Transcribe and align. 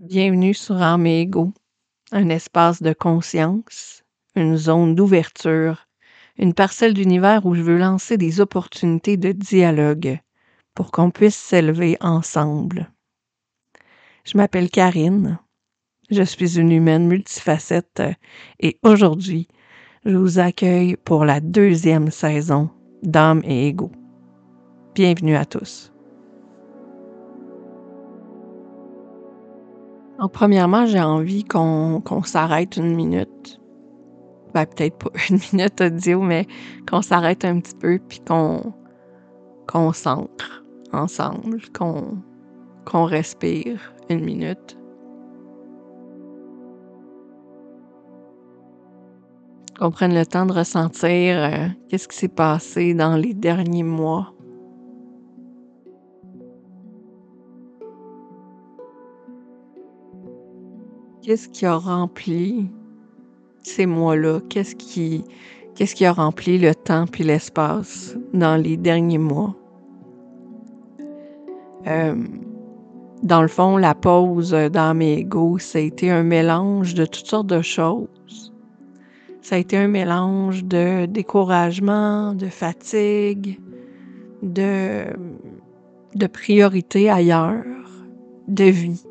Bienvenue 0.00 0.54
sur 0.54 0.80
Âme 0.80 1.04
et 1.04 1.20
Ego, 1.20 1.52
un 2.10 2.30
espace 2.30 2.80
de 2.80 2.94
conscience, 2.94 4.02
une 4.34 4.56
zone 4.56 4.94
d'ouverture, 4.94 5.88
une 6.38 6.54
parcelle 6.54 6.94
d'univers 6.94 7.44
où 7.44 7.54
je 7.54 7.60
veux 7.60 7.76
lancer 7.76 8.16
des 8.16 8.40
opportunités 8.40 9.18
de 9.18 9.32
dialogue 9.32 10.18
pour 10.74 10.90
qu'on 10.90 11.10
puisse 11.10 11.36
s'élever 11.36 11.98
ensemble. 12.00 12.90
Je 14.24 14.38
m'appelle 14.38 14.70
Karine, 14.70 15.38
je 16.10 16.22
suis 16.22 16.58
une 16.58 16.72
humaine 16.72 17.06
multifacette 17.06 18.02
et 18.58 18.78
aujourd'hui, 18.82 19.48
je 20.06 20.16
vous 20.16 20.38
accueille 20.38 20.96
pour 20.96 21.26
la 21.26 21.40
deuxième 21.40 22.10
saison 22.10 22.70
d'Âme 23.02 23.42
et 23.44 23.68
Ego. 23.68 23.92
Bienvenue 24.94 25.36
à 25.36 25.44
tous. 25.44 25.92
Donc, 30.20 30.32
premièrement, 30.32 30.84
j'ai 30.84 31.00
envie 31.00 31.44
qu'on 31.44 32.22
s'arrête 32.24 32.76
une 32.76 32.94
minute. 32.94 33.58
Ben, 34.52 34.66
peut-être 34.66 34.98
pas 34.98 35.10
une 35.30 35.38
minute 35.52 35.80
audio, 35.80 36.20
mais 36.20 36.46
qu'on 36.88 37.00
s'arrête 37.00 37.44
un 37.44 37.58
petit 37.60 37.74
peu 37.74 37.98
puis 38.06 38.20
qu'on 38.20 38.74
qu'on 39.66 39.92
s'ancre 39.92 40.64
ensemble, 40.92 41.60
qu'on 41.72 43.04
respire 43.04 43.94
une 44.10 44.24
minute. 44.24 44.76
Qu'on 49.78 49.92
prenne 49.92 50.12
le 50.12 50.26
temps 50.26 50.44
de 50.44 50.52
ressentir 50.52 51.38
euh, 51.38 51.68
qu'est-ce 51.88 52.08
qui 52.08 52.16
s'est 52.16 52.28
passé 52.28 52.92
dans 52.92 53.16
les 53.16 53.32
derniers 53.32 53.84
mois 53.84 54.34
Qu'est-ce 61.22 61.50
qui 61.50 61.66
a 61.66 61.76
rempli 61.76 62.70
ces 63.62 63.84
mois-là? 63.84 64.40
Qu'est-ce 64.48 64.74
qui, 64.74 66.04
a 66.06 66.12
rempli 66.12 66.58
le 66.58 66.74
temps 66.74 67.06
puis 67.06 67.24
l'espace 67.24 68.16
dans 68.32 68.56
les 68.56 68.78
derniers 68.78 69.18
mois? 69.18 69.54
Euh, 71.86 72.14
dans 73.22 73.42
le 73.42 73.48
fond, 73.48 73.76
la 73.76 73.94
pause 73.94 74.52
dans 74.72 74.96
mes 74.96 75.18
égaux, 75.18 75.58
ça 75.58 75.78
a 75.78 75.82
été 75.82 76.10
un 76.10 76.22
mélange 76.22 76.94
de 76.94 77.04
toutes 77.04 77.26
sortes 77.26 77.48
de 77.48 77.60
choses. 77.60 78.54
Ça 79.42 79.56
a 79.56 79.58
été 79.58 79.76
un 79.76 79.88
mélange 79.88 80.64
de 80.64 81.04
découragement, 81.04 82.34
de 82.34 82.46
fatigue, 82.46 83.60
de, 84.42 85.04
de 86.14 86.26
priorité 86.26 87.10
ailleurs, 87.10 87.64
de 88.48 88.64
vie. 88.64 89.04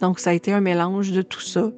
Donc, 0.00 0.18
ça 0.18 0.30
a 0.30 0.32
été 0.32 0.52
un 0.52 0.60
mélange 0.60 1.12
de 1.12 1.22
tout 1.22 1.40
ça. 1.40 1.70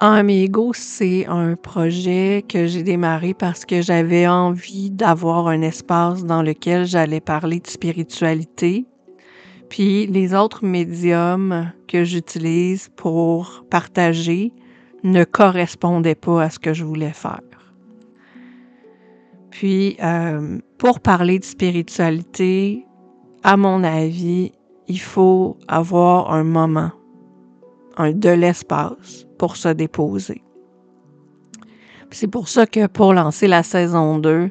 Amigo, 0.00 0.72
c'est 0.74 1.24
un 1.26 1.56
projet 1.56 2.44
que 2.46 2.66
j'ai 2.66 2.82
démarré 2.82 3.32
parce 3.32 3.64
que 3.64 3.80
j'avais 3.80 4.26
envie 4.26 4.90
d'avoir 4.90 5.48
un 5.48 5.62
espace 5.62 6.24
dans 6.24 6.42
lequel 6.42 6.84
j'allais 6.84 7.20
parler 7.20 7.60
de 7.60 7.66
spiritualité. 7.66 8.84
Puis 9.70 10.06
les 10.06 10.34
autres 10.34 10.66
médiums 10.66 11.72
que 11.88 12.04
j'utilise 12.04 12.90
pour 12.96 13.64
partager 13.70 14.52
ne 15.02 15.24
correspondaient 15.24 16.14
pas 16.14 16.42
à 16.42 16.50
ce 16.50 16.58
que 16.58 16.74
je 16.74 16.84
voulais 16.84 17.14
faire. 17.14 17.40
Puis, 19.50 19.96
euh, 20.02 20.58
pour 20.76 21.00
parler 21.00 21.38
de 21.38 21.44
spiritualité, 21.44 22.84
à 23.42 23.56
mon 23.56 23.82
avis, 23.82 24.52
il 24.88 25.00
faut 25.00 25.56
avoir 25.68 26.32
un 26.32 26.44
moment, 26.44 26.92
un, 27.96 28.12
de 28.12 28.30
l'espace 28.30 29.26
pour 29.38 29.56
se 29.56 29.68
déposer. 29.68 30.42
C'est 32.10 32.28
pour 32.28 32.48
ça 32.48 32.66
que 32.66 32.86
pour 32.86 33.12
lancer 33.12 33.48
la 33.48 33.62
saison 33.62 34.18
2, 34.18 34.50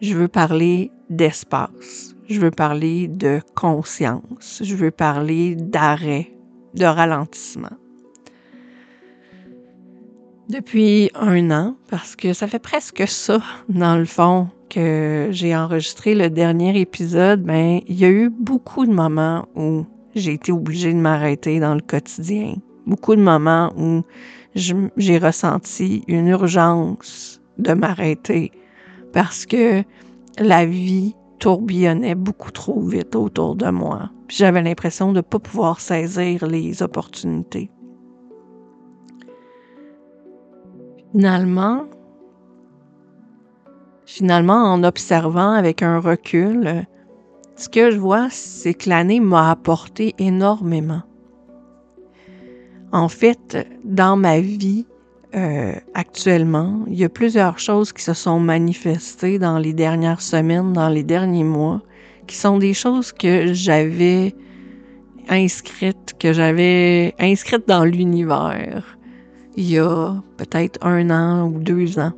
je 0.00 0.14
veux 0.14 0.28
parler 0.28 0.90
d'espace, 1.10 2.14
je 2.28 2.40
veux 2.40 2.50
parler 2.50 3.08
de 3.08 3.40
conscience, 3.54 4.60
je 4.62 4.74
veux 4.74 4.90
parler 4.90 5.56
d'arrêt, 5.56 6.32
de 6.74 6.84
ralentissement. 6.84 7.76
Depuis 10.48 11.10
un 11.14 11.50
an, 11.50 11.76
parce 11.90 12.14
que 12.14 12.32
ça 12.32 12.46
fait 12.46 12.60
presque 12.60 13.06
ça, 13.08 13.42
dans 13.68 13.96
le 13.96 14.04
fond, 14.04 14.48
que 14.68 15.28
j'ai 15.30 15.56
enregistré 15.56 16.14
le 16.14 16.30
dernier 16.30 16.78
épisode, 16.78 17.42
ben, 17.42 17.80
il 17.86 17.98
y 17.98 18.04
a 18.04 18.10
eu 18.10 18.30
beaucoup 18.30 18.86
de 18.86 18.92
moments 18.92 19.46
où 19.54 19.84
j'ai 20.14 20.34
été 20.34 20.52
obligée 20.52 20.92
de 20.92 20.98
m'arrêter 20.98 21.60
dans 21.60 21.74
le 21.74 21.80
quotidien. 21.80 22.54
Beaucoup 22.86 23.16
de 23.16 23.20
moments 23.20 23.72
où 23.76 24.02
j'ai 24.54 25.18
ressenti 25.18 26.02
une 26.08 26.28
urgence 26.28 27.40
de 27.58 27.72
m'arrêter 27.72 28.52
parce 29.12 29.46
que 29.46 29.82
la 30.38 30.66
vie 30.66 31.14
tourbillonnait 31.38 32.14
beaucoup 32.14 32.50
trop 32.50 32.80
vite 32.80 33.14
autour 33.14 33.56
de 33.56 33.70
moi. 33.70 34.10
J'avais 34.28 34.62
l'impression 34.62 35.12
de 35.12 35.18
ne 35.18 35.20
pas 35.20 35.38
pouvoir 35.38 35.80
saisir 35.80 36.46
les 36.46 36.82
opportunités. 36.82 37.70
Finalement, 41.12 41.84
finalement, 44.06 44.72
en 44.72 44.82
observant 44.84 45.52
avec 45.52 45.82
un 45.82 45.98
recul, 45.98 46.86
ce 47.56 47.68
que 47.68 47.90
je 47.90 47.98
vois, 47.98 48.28
c'est 48.30 48.74
que 48.74 48.88
l'année 48.88 49.20
m'a 49.20 49.50
apporté 49.50 50.14
énormément. 50.18 51.02
En 52.92 53.08
fait, 53.08 53.68
dans 53.84 54.16
ma 54.16 54.40
vie 54.40 54.86
euh, 55.34 55.74
actuellement, 55.92 56.84
il 56.86 56.94
y 56.94 57.04
a 57.04 57.10
plusieurs 57.10 57.58
choses 57.58 57.92
qui 57.92 58.02
se 58.02 58.14
sont 58.14 58.40
manifestées 58.40 59.38
dans 59.38 59.58
les 59.58 59.74
dernières 59.74 60.22
semaines, 60.22 60.72
dans 60.72 60.88
les 60.88 61.02
derniers 61.02 61.44
mois, 61.44 61.82
qui 62.26 62.36
sont 62.36 62.56
des 62.58 62.72
choses 62.72 63.12
que 63.12 63.52
j'avais 63.52 64.34
inscrites, 65.28 66.14
que 66.18 66.32
j'avais 66.32 67.14
inscrites 67.18 67.68
dans 67.68 67.84
l'univers 67.84 68.96
il 69.56 69.70
y 69.70 69.78
a 69.78 70.22
peut-être 70.36 70.78
un 70.84 71.10
an 71.10 71.48
ou 71.48 71.58
deux 71.58 71.98
ans, 71.98 72.12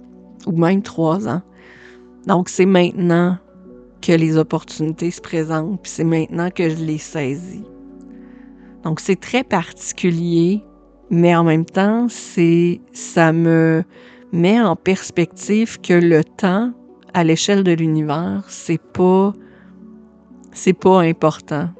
ou 0.46 0.52
même 0.52 0.82
trois 0.82 1.28
ans. 1.28 1.42
Donc, 2.26 2.48
c'est 2.48 2.66
maintenant 2.66 3.38
que 4.00 4.12
les 4.12 4.36
opportunités 4.36 5.10
se 5.10 5.20
présentent, 5.20 5.82
puis 5.82 5.90
c'est 5.90 6.04
maintenant 6.04 6.50
que 6.50 6.68
je 6.68 6.76
les 6.76 6.98
saisis. 6.98 7.64
Donc, 8.84 9.00
c'est 9.00 9.20
très 9.20 9.44
particulier, 9.44 10.62
mais 11.10 11.34
en 11.34 11.44
même 11.44 11.64
temps, 11.64 12.06
c'est, 12.08 12.80
ça 12.92 13.32
me 13.32 13.82
met 14.32 14.60
en 14.60 14.76
perspective 14.76 15.80
que 15.80 15.94
le 15.94 16.22
temps, 16.22 16.72
à 17.14 17.24
l'échelle 17.24 17.64
de 17.64 17.72
l'univers, 17.72 18.44
c'est 18.48 18.80
pas, 18.80 19.32
c'est 20.52 20.74
pas 20.74 21.00
important. 21.00 21.70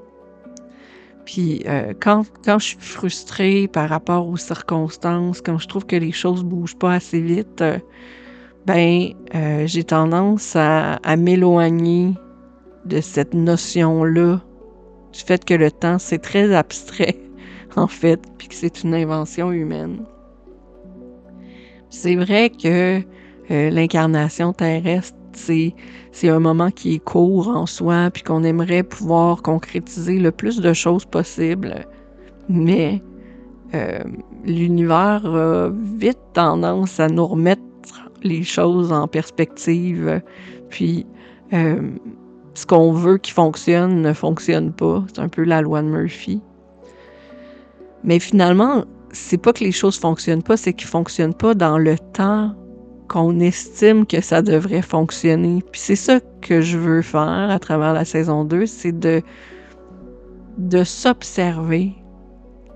Puis 1.29 1.63
euh, 1.67 1.93
quand, 2.01 2.25
quand 2.43 2.59
je 2.59 2.69
suis 2.69 2.79
frustrée 2.81 3.69
par 3.69 3.91
rapport 3.91 4.27
aux 4.27 4.39
circonstances, 4.39 5.43
quand 5.43 5.59
je 5.59 5.69
trouve 5.69 5.85
que 5.85 5.97
les 5.97 6.11
choses 6.11 6.43
bougent 6.43 6.79
pas 6.79 6.95
assez 6.95 7.21
vite, 7.21 7.61
euh, 7.61 7.79
ben 8.69 9.15
euh, 9.35 9.67
j'ai 9.67 9.83
tendance 9.83 10.55
à, 10.55 10.99
m'éloigner 11.17 12.13
de 12.85 13.01
cette 13.01 13.33
notion-là, 13.33 14.43
du 15.13 15.21
fait 15.21 15.43
que 15.43 15.55
le 15.55 15.71
temps, 15.71 15.99
c'est 15.99 16.19
très 16.19 16.55
abstrait, 16.55 17.17
en 17.77 17.87
fait, 17.87 18.21
puis 18.37 18.49
que 18.49 18.55
c'est 18.55 18.83
une 18.83 18.95
invention 18.95 19.53
humaine. 19.53 20.05
C'est 21.89 22.15
vrai 22.15 22.51
que 22.51 23.01
euh, 23.51 23.71
l'incarnation 23.71 24.53
terrestre, 24.53 25.17
c'est, 25.33 25.75
un 26.25 26.41
moment 26.41 26.71
qui 26.71 26.97
est 26.97 26.99
court 26.99 27.49
en 27.49 27.65
soi, 27.65 28.11
puis 28.13 28.23
qu'on 28.23 28.45
aimerait 28.45 28.83
pouvoir 28.83 29.41
concrétiser 29.41 30.19
le 30.19 30.31
plus 30.31 30.61
de 30.61 30.75
choses 30.75 31.07
possible. 31.07 31.87
Mais 32.51 33.03
euh, 33.75 34.01
l'univers 34.45 35.25
a 35.25 35.71
vite 35.71 36.19
tendance 36.35 37.01
à 37.01 37.09
nous 37.09 37.27
remettre 37.27 37.63
les 38.23 38.43
choses 38.43 38.93
en 38.93 39.07
perspective. 39.09 40.21
Puis, 40.69 41.07
euh, 41.53 41.91
ce 42.55 42.67
qu'on 42.67 42.93
veut 42.93 43.19
qui 43.19 43.33
fonctionne 43.33 44.03
ne 44.03 44.13
fonctionne 44.13 44.73
pas. 44.73 45.05
C'est 45.09 45.21
un 45.21 45.29
peu 45.29 45.45
la 45.45 45.63
loi 45.63 45.83
de 45.83 45.89
Murphy. 45.89 46.41
Mais 48.05 48.19
finalement, 48.19 48.85
c'est 49.13 49.39
pas 49.39 49.53
que 49.53 49.65
les 49.65 49.73
choses 49.73 49.99
fonctionnent 49.99 50.43
pas, 50.43 50.57
c'est 50.57 50.73
qu'ils 50.73 50.89
fonctionnent 50.89 51.35
pas 51.35 51.55
dans 51.55 51.79
le 51.79 51.97
temps 51.99 52.55
qu'on 53.09 53.41
estime 53.41 54.07
que 54.07 54.21
ça 54.21 54.43
devrait 54.43 54.83
fonctionner. 54.83 55.63
Puis 55.73 55.81
c'est 55.81 55.97
ça 55.97 56.21
que 56.43 56.61
je 56.61 56.77
veux 56.77 57.03
faire 57.03 57.51
à 57.51 57.59
travers 57.59 57.93
la 57.95 58.05
saison 58.05 58.45
2, 58.45 58.67
c'est 58.67 58.99
de, 58.99 59.23
de 60.59 60.85
s'observer, 60.85 61.95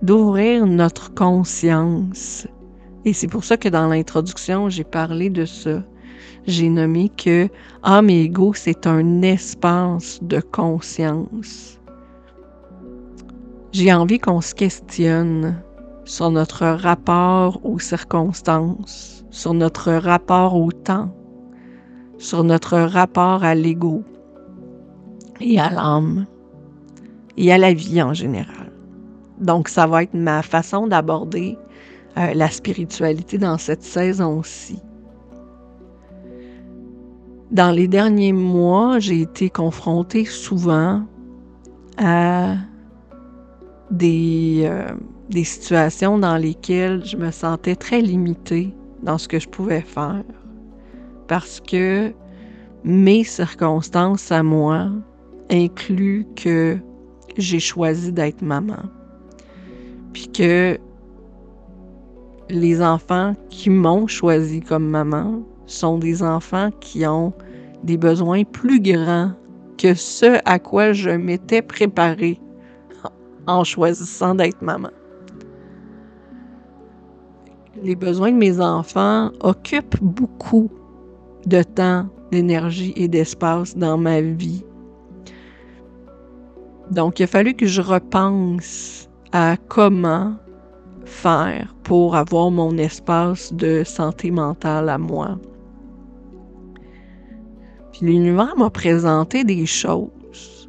d'ouvrir 0.00 0.67
notre 0.67 1.12
conscience 1.12 2.47
et 3.05 3.13
c'est 3.13 3.27
pour 3.27 3.45
ça 3.45 3.57
que 3.57 3.69
dans 3.69 3.89
l'introduction, 3.89 4.69
j'ai 4.69 4.85
parlé 4.85 5.29
de 5.29 5.45
ça. 5.45 5.83
J'ai 6.47 6.69
nommé 6.69 7.09
que 7.09 7.49
âme 7.83 8.11
et 8.11 8.23
ego, 8.23 8.53
c'est 8.55 8.87
un 8.87 9.23
espace 9.23 10.21
de 10.23 10.41
conscience. 10.41 11.79
j'ai 13.73 13.93
envie 13.93 14.19
qu'on 14.19 14.41
se 14.41 14.55
questionne 14.55 15.63
sur 16.05 16.31
notre 16.31 16.67
rapport 16.67 17.65
aux 17.65 17.79
circonstances, 17.79 19.25
sur 19.31 19.55
notre 19.55 19.93
rapport 19.93 20.55
au 20.55 20.71
temps, 20.71 21.15
sur 22.19 22.45
notre 22.45 22.79
rapport 22.79 23.45
à 23.45 23.55
l'ego 23.55 24.05
et 25.41 25.59
à 25.59 25.71
l'âme 25.71 26.27
et 27.37 27.53
à 27.53 27.59
la 27.59 27.73
vie 27.73 28.03
en 28.03 28.13
général. 28.13 28.73
Donc, 29.41 29.69
ça 29.69 29.87
va 29.87 30.03
être 30.03 30.15
ma 30.15 30.43
façon 30.43 30.87
d'aborder 30.87 31.57
euh, 32.19 32.35
la 32.35 32.49
spiritualité 32.49 33.38
dans 33.38 33.59
cette 33.59 33.82
saison-ci. 33.82 34.79
Dans 37.50 37.70
les 37.70 37.88
derniers 37.88 38.32
mois, 38.32 38.99
j'ai 38.99 39.20
été 39.20 39.50
confrontée 39.50 40.25
souvent 40.25 41.03
à 41.99 42.55
des, 43.91 44.62
euh, 44.64 44.91
des 45.29 45.44
situations 45.44 46.19
dans 46.19 46.37
lesquelles 46.37 47.05
je 47.05 47.17
me 47.17 47.31
sentais 47.31 47.76
très 47.76 48.00
limitée 48.00 48.75
dans 49.03 49.19
ce 49.19 49.29
que 49.29 49.38
je 49.38 49.49
pouvais 49.49 49.82
faire 49.82 50.25
parce 51.29 51.61
que 51.61 52.12
mes 52.85 53.25
circonstances 53.25 54.31
à 54.31 54.43
moi 54.43 54.91
incluent 55.50 56.26
que 56.37 56.76
j'ai 57.38 57.61
choisi 57.61 58.12
d'être 58.12 58.43
maman. 58.43 58.82
Puis 60.12 60.29
que 60.29 60.79
les 62.49 62.83
enfants 62.83 63.35
qui 63.50 63.71
m'ont 63.71 64.06
choisi 64.06 64.61
comme 64.61 64.89
maman 64.89 65.43
sont 65.67 65.99
des 65.99 66.23
enfants 66.23 66.71
qui 66.81 67.06
ont 67.06 67.33
des 67.85 67.97
besoins 67.97 68.44
plus 68.44 68.81
grands 68.81 69.33
que 69.79 69.94
ce 69.94 70.39
à 70.44 70.59
quoi 70.59 70.93
je 70.93 71.11
m'étais 71.11 71.62
préparée 71.62 72.39
en 73.47 73.65
choisissant 73.65 74.35
d'être 74.35 74.62
maman. 74.62 74.91
Les 77.83 77.97
besoins 77.97 78.31
de 78.31 78.37
mes 78.37 78.61
enfants 78.61 79.31
occupent 79.41 80.00
beaucoup 80.00 80.71
de 81.47 81.62
temps, 81.62 82.06
d'énergie 82.31 82.93
et 82.94 83.09
d'espace 83.09 83.77
dans 83.77 83.99
ma 83.99 84.21
vie. 84.21 84.65
Donc, 86.91 87.19
il 87.19 87.25
a 87.25 87.27
fallu 87.27 87.55
que 87.55 87.67
je 87.67 87.81
repense 87.81 89.09
à 89.33 89.56
comment 89.69 90.37
faire 91.05 91.75
pour 91.83 92.17
avoir 92.17 92.51
mon 92.51 92.77
espace 92.79 93.53
de 93.53 93.85
santé 93.85 94.31
mentale 94.31 94.89
à 94.89 94.99
moi. 94.99 95.39
L'univers 98.01 98.57
m'a 98.57 98.71
présenté 98.71 99.45
des 99.45 99.67
choses. 99.67 100.69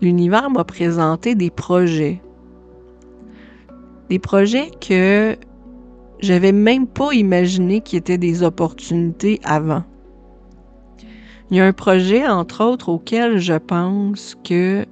L'univers 0.00 0.50
m'a 0.50 0.64
présenté 0.64 1.34
des 1.34 1.50
projets. 1.50 2.20
Des 4.10 4.18
projets 4.18 4.70
que 4.80 5.36
j'avais 6.18 6.52
même 6.52 6.86
pas 6.86 7.12
imaginé 7.12 7.80
qui 7.80 7.96
étaient 7.96 8.18
des 8.18 8.42
opportunités 8.42 9.40
avant. 9.44 9.84
Il 11.50 11.56
y 11.56 11.60
a 11.60 11.66
un 11.66 11.72
projet, 11.72 12.26
entre 12.26 12.64
autres, 12.64 12.88
auquel 12.88 13.38
je 13.38 13.54
pense 13.54 14.36
que 14.44 14.84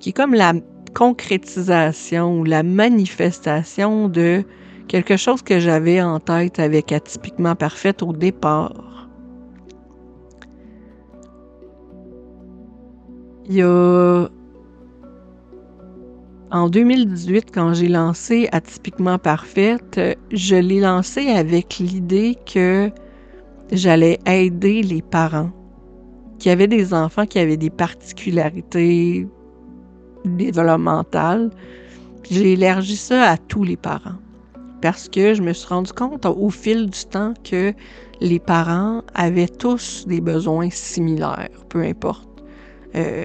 qui 0.00 0.08
est 0.08 0.12
comme 0.12 0.34
la 0.34 0.54
concrétisation 0.94 2.40
ou 2.40 2.44
la 2.44 2.62
manifestation 2.62 4.08
de 4.08 4.44
quelque 4.88 5.16
chose 5.16 5.42
que 5.42 5.58
j'avais 5.58 6.02
en 6.02 6.20
tête 6.20 6.58
avec 6.58 6.92
Atypiquement 6.92 7.54
Parfaite 7.54 8.02
au 8.02 8.12
départ. 8.12 9.08
Il 13.46 13.56
y 13.56 13.62
a 13.62 14.28
en 16.50 16.68
2018, 16.68 17.46
quand 17.52 17.72
j'ai 17.72 17.88
lancé 17.88 18.46
Atypiquement 18.52 19.18
Parfaite, 19.18 19.98
je 20.30 20.56
l'ai 20.56 20.80
lancé 20.80 21.28
avec 21.28 21.78
l'idée 21.78 22.36
que 22.52 22.90
j'allais 23.72 24.18
aider 24.26 24.82
les 24.82 25.00
parents 25.00 25.50
qui 26.38 26.50
avaient 26.50 26.66
des 26.66 26.92
enfants 26.92 27.24
qui 27.24 27.38
avaient 27.38 27.56
des 27.56 27.70
particularités 27.70 29.26
développementales. 30.24 31.50
J'ai 32.30 32.52
élargi 32.52 32.96
ça 32.96 33.30
à 33.30 33.36
tous 33.36 33.64
les 33.64 33.76
parents 33.76 34.16
parce 34.82 35.08
que 35.08 35.32
je 35.32 35.42
me 35.42 35.52
suis 35.52 35.68
rendu 35.68 35.92
compte 35.92 36.26
au 36.26 36.50
fil 36.50 36.90
du 36.90 37.04
temps 37.04 37.32
que 37.44 37.72
les 38.20 38.38
parents 38.38 39.02
avaient 39.14 39.48
tous 39.48 40.06
des 40.06 40.20
besoins 40.20 40.70
similaires, 40.70 41.48
peu 41.68 41.82
importe 41.82 42.28
euh, 42.94 43.24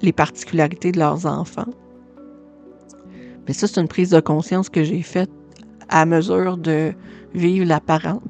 les 0.00 0.12
particularités 0.12 0.90
de 0.90 0.98
leurs 0.98 1.26
enfants. 1.26 1.68
Mais 3.46 3.52
ça, 3.52 3.66
c'est 3.66 3.80
une 3.80 3.88
prise 3.88 4.10
de 4.10 4.20
conscience 4.20 4.68
que 4.68 4.82
j'ai 4.82 5.02
faite 5.02 5.30
à 5.88 6.06
mesure 6.06 6.56
de 6.56 6.92
vivre 7.34 7.66
la 7.66 7.80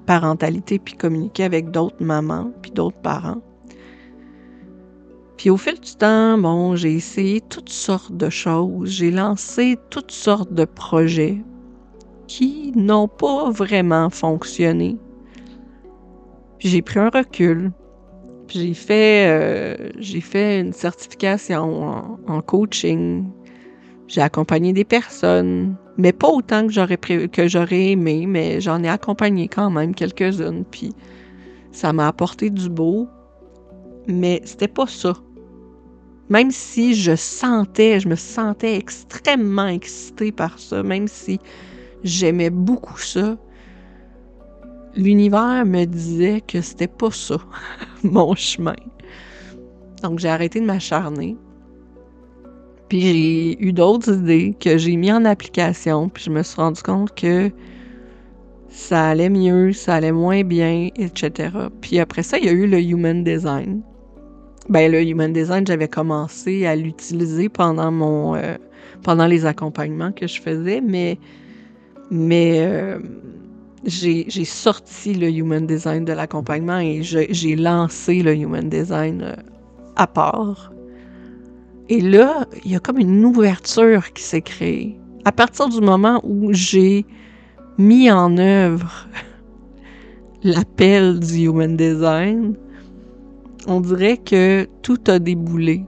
parentalité 0.06 0.78
puis 0.78 0.94
communiquer 0.94 1.44
avec 1.44 1.70
d'autres 1.70 2.02
mamans 2.02 2.52
puis 2.61 2.70
d'autres 2.70 3.00
parents. 3.00 3.40
Puis 5.43 5.50
au 5.50 5.56
fil 5.56 5.75
du 5.75 5.97
temps, 5.97 6.39
bon, 6.39 6.77
j'ai 6.77 6.94
essayé 6.94 7.41
toutes 7.41 7.69
sortes 7.69 8.17
de 8.17 8.31
choses, 8.31 8.91
j'ai 8.91 9.11
lancé 9.11 9.77
toutes 9.91 10.12
sortes 10.12 10.53
de 10.53 10.65
projets 10.65 11.43
qui 12.29 12.71
n'ont 12.77 13.09
pas 13.09 13.50
vraiment 13.50 14.09
fonctionné. 14.09 14.97
J'ai 16.61 16.81
pris 16.81 17.00
un 17.00 17.09
recul, 17.09 17.73
j'ai 18.47 18.73
fait, 18.73 19.27
euh, 19.27 19.91
j'ai 19.99 20.21
fait 20.21 20.61
une 20.61 20.73
certification 20.73 22.21
en 22.25 22.41
coaching, 22.41 23.29
j'ai 24.06 24.21
accompagné 24.21 24.73
des 24.73 24.85
personnes, 24.85 25.75
mais 25.97 26.12
pas 26.12 26.29
autant 26.29 26.69
que 26.69 26.73
j'aurais 26.73 26.99
que 26.99 27.49
j'aurais 27.49 27.91
aimé, 27.91 28.27
mais 28.29 28.61
j'en 28.61 28.81
ai 28.85 28.88
accompagné 28.88 29.49
quand 29.49 29.71
même 29.71 29.93
quelques-unes, 29.93 30.65
puis 30.71 30.93
ça 31.73 31.93
m'a 31.93 32.06
apporté 32.06 32.49
du 32.49 32.69
beau, 32.69 33.09
mais 34.06 34.41
c'était 34.45 34.69
pas 34.69 34.87
ça. 34.87 35.15
Même 36.29 36.51
si 36.51 36.95
je 36.95 37.15
sentais, 37.17 38.01
je 38.01 38.09
me 38.09 38.17
sentais 38.17 38.77
extrêmement 38.77 39.67
excitée 39.67 40.33
par 40.33 40.59
ça, 40.59 40.83
même 40.83 41.09
si 41.09 41.39
j'aimais 42.05 42.51
beaucoup 42.51 42.99
ça, 42.99 43.37
l'univers 44.95 45.65
me 45.67 45.85
disait 45.85 46.41
que 46.41 46.61
c'était 46.61 46.89
pas 46.89 47.11
ça, 47.11 47.37
mon 48.03 48.35
chemin. 48.35 48.77
Donc 50.03 50.19
j'ai 50.19 50.29
arrêté 50.29 50.61
de 50.61 50.67
m'acharner. 50.67 51.37
Puis 52.89 53.01
j'ai 53.01 53.65
eu 53.65 53.73
d'autres 53.73 54.15
idées 54.15 54.55
que 54.61 54.77
j'ai 54.77 54.97
mis 54.97 55.13
en 55.13 55.25
application, 55.25 56.09
puis 56.09 56.25
je 56.25 56.31
me 56.31 56.43
suis 56.43 56.57
rendu 56.57 56.83
compte 56.83 57.14
que 57.14 57.50
ça 58.69 59.11
allait 59.11 59.31
mieux, 59.31 59.73
ça 59.73 59.95
allait 59.95 60.12
moins 60.12 60.45
bien, 60.45 60.88
etc. 60.97 61.50
Puis 61.81 61.99
après 61.99 62.23
ça, 62.23 62.38
il 62.38 62.45
y 62.45 62.49
a 62.49 62.52
eu 62.52 62.67
le 62.67 62.81
Human 62.81 63.23
Design. 63.23 63.83
Ben, 64.69 64.90
le 64.92 65.02
Human 65.02 65.33
Design, 65.33 65.66
j'avais 65.66 65.88
commencé 65.88 66.66
à 66.66 66.76
l'utiliser 66.76 67.49
pendant 67.49 67.90
mon 67.90 68.37
euh, 68.37 68.57
pendant 69.02 69.26
les 69.26 69.45
accompagnements 69.45 70.12
que 70.12 70.26
je 70.26 70.40
faisais, 70.40 70.81
mais 70.81 71.19
mais 72.11 72.61
euh, 72.61 72.99
j'ai 73.85 74.45
sorti 74.45 75.14
le 75.14 75.28
Human 75.28 75.66
Design 75.66 76.04
de 76.04 76.12
l'accompagnement 76.12 76.78
et 76.78 77.02
j'ai 77.02 77.57
lancé 77.57 78.23
le 78.23 78.37
Human 78.37 78.69
Design 78.69 79.23
euh, 79.23 79.35
à 79.97 80.07
part. 80.07 80.73
Et 81.88 82.00
là, 82.00 82.47
il 82.64 82.71
y 82.71 82.76
a 82.76 82.78
comme 82.78 82.99
une 82.99 83.25
ouverture 83.25 84.12
qui 84.12 84.23
s'est 84.23 84.42
créée. 84.42 84.97
À 85.25 85.33
partir 85.33 85.69
du 85.69 85.81
moment 85.81 86.21
où 86.23 86.52
j'ai 86.52 87.04
mis 87.78 88.11
en 88.11 88.38
œuvre 88.38 89.09
l'appel 90.45 91.19
du 91.19 91.47
Human 91.47 91.76
Design, 91.76 92.54
on 93.66 93.81
dirait 93.81 94.16
que 94.16 94.66
tout 94.83 94.99
a 95.07 95.19
déboulé. 95.19 95.85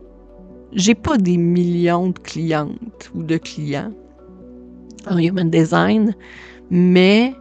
J'ai 0.72 0.94
pas 0.94 1.16
des 1.16 1.36
millions 1.36 2.08
de 2.08 2.18
clientes 2.18 3.10
ou 3.14 3.22
de 3.22 3.36
clients 3.36 3.92
en 5.08 5.18
Human 5.18 5.50
Design, 5.50 6.14
mais 6.70 7.34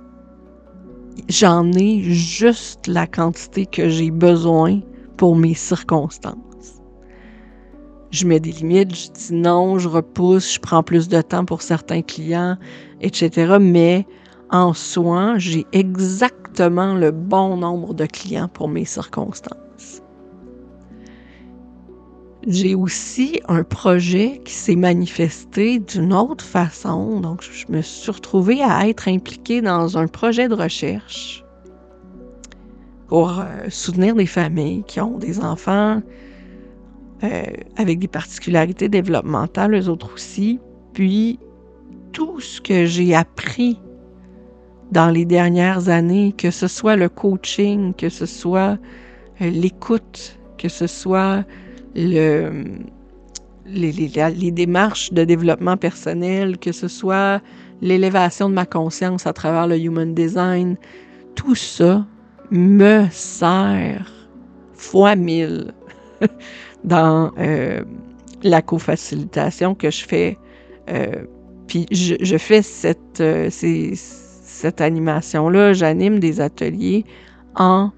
j'en 1.30 1.72
ai 1.74 2.02
juste 2.02 2.88
la 2.88 3.08
quantité 3.08 3.66
que 3.66 3.90
j'ai 3.90 4.12
besoin 4.12 4.82
pour 5.18 5.36
mes 5.36 5.54
circonstances 5.54 6.44
je 8.14 8.28
mets 8.28 8.40
des 8.40 8.52
limites, 8.52 8.96
je 8.96 9.10
dis 9.10 9.34
non, 9.34 9.80
je 9.80 9.90
repousse, 9.90 10.54
je 10.54 10.60
prends 10.60 10.84
plus 10.84 11.08
de 11.08 11.20
temps 11.22 11.46
pour 11.46 11.64
certains 11.64 12.04
clients, 12.04 12.58
etc. 13.02 13.58
Mais 13.60 14.06
en 14.52 14.74
soi, 14.74 15.40
j'ai 15.40 15.66
exactement 15.72 16.94
le 16.94 17.10
bon 17.10 17.58
nombre 17.58 17.96
de 17.96 18.06
clients 18.06 18.48
pour 18.48 18.70
mes 18.70 18.86
circonstances. 18.86 19.58
J'ai 22.46 22.76
aussi 22.76 23.40
un 23.48 23.64
projet 23.64 24.42
qui 24.44 24.54
s'est 24.54 24.76
manifesté 24.76 25.80
d'une 25.80 26.14
autre 26.14 26.44
façon. 26.44 27.22
Donc, 27.22 27.42
je 27.42 27.66
me 27.72 27.82
suis 27.82 28.12
retrouvée 28.12 28.62
à 28.62 28.88
être 28.88 29.08
impliquée 29.08 29.62
dans 29.62 29.98
un 29.98 30.08
projet 30.08 30.50
de 30.50 30.54
recherche 30.54 31.46
pour 33.08 33.40
euh, 33.40 33.70
soutenir 33.70 34.16
des 34.16 34.26
familles 34.26 34.84
qui 34.88 35.00
ont 35.00 35.18
des 35.18 35.40
enfants 35.40 36.02
euh, 37.24 37.44
avec 37.78 38.00
des 38.00 38.10
particularités 38.10 38.90
développementales, 38.90 39.74
eux 39.76 39.88
autres 39.88 40.14
aussi. 40.14 40.60
Puis, 40.92 41.40
tout 42.12 42.42
ce 42.42 42.60
que 42.60 42.86
j'ai 42.86 43.16
appris 43.16 43.80
dans 44.92 45.10
les 45.10 45.24
dernières 45.24 45.88
années, 45.88 46.34
que 46.38 46.52
ce 46.52 46.68
soit 46.68 46.98
le 46.98 47.08
coaching, 47.08 47.94
que 47.94 48.10
ce 48.10 48.26
soit 48.26 48.78
euh, 49.40 49.50
l'écoute, 49.50 50.38
que 50.58 50.68
ce 50.68 50.88
soit 50.88 51.46
le, 51.96 52.52
les, 53.66 53.92
les, 53.92 54.52
démarches 54.52 55.14
de 55.14 55.24
développement 55.24 55.78
personnel, 55.78 56.58
que 56.58 56.72
ce 56.72 56.88
soit 56.88 57.42
l'élévation 57.82 58.50
de 58.50 58.56
ma 58.56 58.66
conscience 58.66 59.28
à 59.28 59.34
travers 59.34 59.68
le 59.68 59.78
human 59.78 60.14
design, 60.14 60.78
tout 61.36 61.56
ça 61.56 62.06
me 62.52 63.08
sert 63.12 64.12
fois 64.74 65.16
mille 65.16 65.74
dans 66.84 67.32
euh, 67.38 67.84
la 68.44 68.62
co-facilitation 68.62 69.76
que 69.76 69.90
je 69.90 70.06
fais. 70.06 70.38
Euh, 70.90 71.26
puis 71.68 71.86
je, 71.92 72.16
je, 72.22 72.38
fais 72.38 72.62
cette, 72.62 73.22
euh, 73.22 73.50
cette 73.50 74.82
animation-là, 74.82 75.74
j'anime 75.74 76.20
des 76.20 76.42
ateliers 76.42 77.06
en 77.56 77.92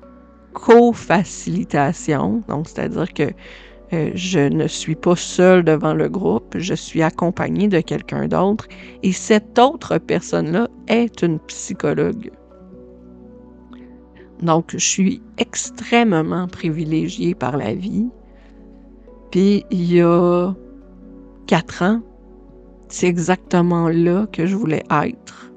co-facilitation. 0.54 2.44
Donc, 2.48 2.68
c'est-à-dire 2.68 3.12
que 3.14 3.32
euh, 3.94 4.12
je 4.15 4.39
ne 4.39 4.68
suis 4.68 4.96
pas 4.96 5.15
seule 5.15 5.63
devant 5.63 5.94
le 5.94 6.10
groupe, 6.10 6.56
je 6.58 6.74
suis 6.74 7.04
accompagnée 7.04 7.68
de 7.68 7.80
quelqu'un 7.82 8.27
d'autre 8.27 8.68
et 9.04 9.12
cette 9.12 9.60
autre 9.60 9.98
personne-là 10.00 10.68
est 10.88 11.22
une 11.22 11.39
psychologue. 11.39 12.32
Donc, 14.42 14.72
je 14.74 14.77
suis 14.77 15.22
extrêmement 15.38 16.48
privilégiée 16.48 17.36
par 17.36 17.58
la 17.58 17.74
vie. 17.74 18.08
Puis, 19.32 19.65
il 19.72 19.94
y 19.94 20.01
a 20.01 20.54
quatre 21.48 21.84
ans, 21.84 22.01
c'est 22.89 23.08
exactement 23.08 23.89
là 23.89 24.27
que 24.32 24.46
je 24.46 24.56
voulais 24.56 24.84
être. 24.89 25.51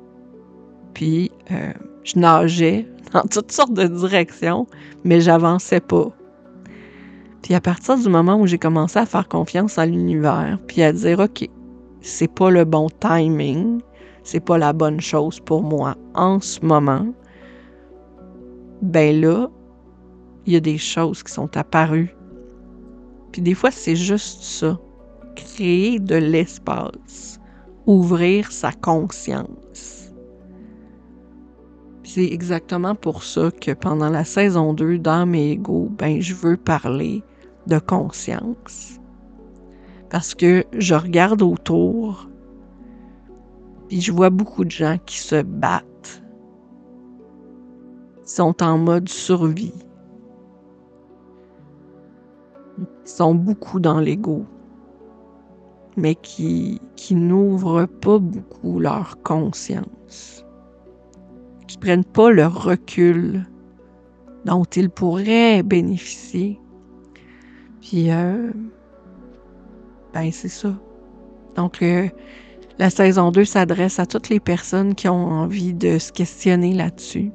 Puis, 0.94 1.30
euh, 1.50 1.72
je 2.04 2.18
nageais 2.18 2.86
dans 3.12 3.22
toutes 3.22 3.52
sortes 3.52 3.72
de 3.72 3.86
directions, 3.86 4.66
mais 5.04 5.20
j'avançais 5.20 5.80
pas. 5.80 6.12
Puis 7.48 7.54
à 7.54 7.62
partir 7.62 7.96
du 7.96 8.10
moment 8.10 8.38
où 8.38 8.46
j'ai 8.46 8.58
commencé 8.58 8.98
à 8.98 9.06
faire 9.06 9.26
confiance 9.26 9.78
à 9.78 9.86
l'univers, 9.86 10.58
puis 10.66 10.82
à 10.82 10.92
dire 10.92 11.18
OK, 11.18 11.48
c'est 12.02 12.30
pas 12.30 12.50
le 12.50 12.66
bon 12.66 12.88
timing, 13.00 13.80
c'est 14.22 14.44
pas 14.44 14.58
la 14.58 14.74
bonne 14.74 15.00
chose 15.00 15.40
pour 15.40 15.62
moi 15.62 15.96
en 16.12 16.40
ce 16.40 16.62
moment, 16.62 17.06
ben 18.82 19.18
là, 19.18 19.48
il 20.44 20.52
y 20.52 20.56
a 20.56 20.60
des 20.60 20.76
choses 20.76 21.22
qui 21.22 21.32
sont 21.32 21.56
apparues. 21.56 22.14
Puis 23.32 23.40
des 23.40 23.54
fois, 23.54 23.70
c'est 23.70 23.96
juste 23.96 24.42
ça. 24.42 24.78
Créer 25.34 26.00
de 26.00 26.16
l'espace. 26.16 27.40
Ouvrir 27.86 28.52
sa 28.52 28.72
conscience. 28.72 30.12
C'est 32.04 32.26
exactement 32.26 32.94
pour 32.94 33.22
ça 33.22 33.50
que 33.50 33.72
pendant 33.72 34.10
la 34.10 34.24
saison 34.24 34.74
2 34.74 34.98
dans 34.98 35.24
mes 35.24 35.52
égaux, 35.52 35.88
ben 35.96 36.20
je 36.20 36.34
veux 36.34 36.58
parler 36.58 37.22
de 37.68 37.78
conscience. 37.78 38.98
Parce 40.10 40.34
que 40.34 40.64
je 40.72 40.94
regarde 40.94 41.42
autour, 41.42 42.28
puis 43.88 44.00
je 44.00 44.10
vois 44.10 44.30
beaucoup 44.30 44.64
de 44.64 44.70
gens 44.70 44.96
qui 45.04 45.18
se 45.18 45.42
battent, 45.42 46.22
sont 48.24 48.62
en 48.62 48.78
mode 48.78 49.08
survie, 49.08 49.74
sont 53.04 53.34
beaucoup 53.34 53.80
dans 53.80 54.00
l'ego, 54.00 54.44
mais 55.96 56.14
qui, 56.14 56.80
qui 56.96 57.14
n'ouvrent 57.14 57.86
pas 57.86 58.18
beaucoup 58.18 58.78
leur 58.80 59.22
conscience, 59.22 60.44
qui 61.66 61.76
prennent 61.76 62.04
pas 62.04 62.30
le 62.30 62.46
recul 62.46 63.46
dont 64.46 64.64
ils 64.64 64.88
pourraient 64.88 65.62
bénéficier 65.62 66.58
puis, 67.88 68.10
euh, 68.10 68.50
ben, 70.12 70.30
c'est 70.30 70.48
ça. 70.48 70.74
Donc, 71.56 71.80
euh, 71.80 72.06
la 72.78 72.90
saison 72.90 73.30
2 73.30 73.46
s'adresse 73.46 73.98
à 73.98 74.04
toutes 74.04 74.28
les 74.28 74.40
personnes 74.40 74.94
qui 74.94 75.08
ont 75.08 75.26
envie 75.26 75.72
de 75.72 75.98
se 75.98 76.12
questionner 76.12 76.74
là-dessus. 76.74 77.32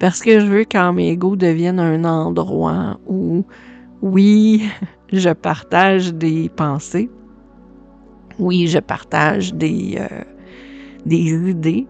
Parce 0.00 0.22
que 0.22 0.40
je 0.40 0.46
veux 0.46 0.64
qu'en 0.64 0.92
mes 0.92 1.16
devienne 1.16 1.78
un 1.78 2.02
endroit 2.02 2.98
où, 3.06 3.44
oui, 4.02 4.68
je 5.12 5.30
partage 5.30 6.14
des 6.14 6.48
pensées. 6.48 7.08
Oui, 8.40 8.66
je 8.66 8.80
partage 8.80 9.54
des, 9.54 9.98
euh, 10.00 10.24
des 11.06 11.48
idées, 11.48 11.86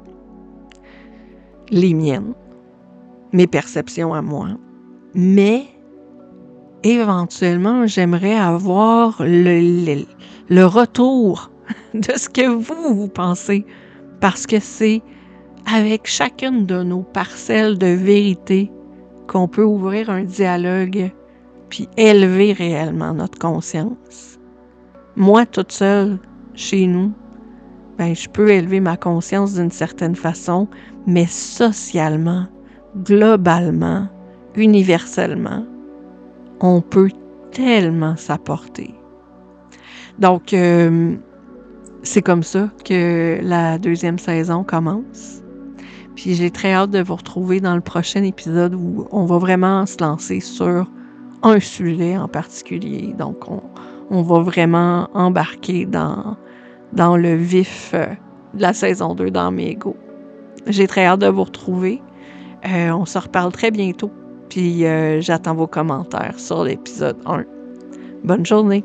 les 1.70 1.94
miennes, 1.94 2.34
mes 3.32 3.46
perceptions 3.46 4.12
à 4.12 4.20
moi. 4.20 4.48
Mais 5.14 5.64
éventuellement, 6.82 7.86
j'aimerais 7.86 8.36
avoir 8.36 9.16
le, 9.20 10.64
retour 10.64 11.50
de 11.94 12.12
ce 12.16 12.28
que 12.28 12.46
vous, 12.46 12.94
vous 12.94 13.08
pensez, 13.08 13.64
parce 14.20 14.46
que 14.46 14.60
c'est 14.60 15.02
avec 15.66 16.06
chacune 16.06 16.66
de 16.66 16.82
nos 16.82 17.02
parcelles 17.02 17.78
de 17.78 17.86
vérité 17.86 18.70
qu'on 19.28 19.48
peut 19.48 19.64
ouvrir 19.64 20.10
un 20.10 20.24
dialogue 20.24 21.12
puis 21.68 21.88
élever 21.96 22.52
réellement 22.52 23.14
notre 23.14 23.38
conscience. 23.38 24.38
Moi, 25.16 25.46
toute 25.46 25.72
seule, 25.72 26.18
chez 26.54 26.86
nous, 26.86 27.12
ben, 27.96 28.14
je 28.14 28.28
peux 28.28 28.50
élever 28.50 28.80
ma 28.80 28.96
conscience 28.96 29.54
d'une 29.54 29.70
certaine 29.70 30.16
façon, 30.16 30.66
mais 31.06 31.26
socialement, 31.26 32.46
globalement, 33.04 34.08
universellement, 34.56 35.64
on 36.60 36.80
peut 36.80 37.10
tellement 37.52 38.16
s'apporter. 38.16 38.94
Donc, 40.18 40.52
euh, 40.52 41.16
c'est 42.02 42.22
comme 42.22 42.42
ça 42.42 42.70
que 42.84 43.38
la 43.42 43.78
deuxième 43.78 44.18
saison 44.18 44.64
commence. 44.64 45.42
Puis 46.14 46.34
j'ai 46.34 46.50
très 46.50 46.72
hâte 46.72 46.90
de 46.90 47.02
vous 47.02 47.16
retrouver 47.16 47.60
dans 47.60 47.74
le 47.74 47.80
prochain 47.80 48.22
épisode 48.22 48.74
où 48.74 49.06
on 49.10 49.24
va 49.24 49.38
vraiment 49.38 49.86
se 49.86 49.96
lancer 50.00 50.40
sur 50.40 50.86
un 51.42 51.60
sujet 51.60 52.18
en 52.18 52.28
particulier. 52.28 53.14
Donc, 53.18 53.44
on, 54.10 54.22
va 54.22 54.40
vraiment 54.40 55.08
embarquer 55.14 55.86
dans, 55.86 56.36
dans 56.92 57.16
le 57.16 57.34
vif 57.36 57.92
euh, 57.94 58.06
de 58.54 58.62
la 58.62 58.74
saison 58.74 59.14
2 59.14 59.30
dans 59.30 59.50
Mégo. 59.50 59.96
J'ai 60.66 60.86
très 60.86 61.06
hâte 61.06 61.20
de 61.20 61.28
vous 61.28 61.44
retrouver. 61.44 62.02
Euh, 62.68 62.90
on 62.90 63.06
se 63.06 63.16
reparle 63.18 63.52
très 63.52 63.70
bientôt 63.70 64.10
puis 64.50 64.84
euh, 64.84 65.22
j'attends 65.22 65.54
vos 65.54 65.66
commentaires 65.66 66.38
sur 66.38 66.64
l'épisode 66.64 67.16
1. 67.24 67.44
Bonne 68.24 68.44
journée! 68.44 68.84